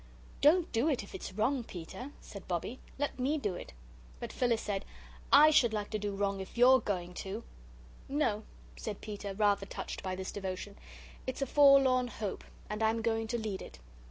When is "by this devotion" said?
10.01-10.75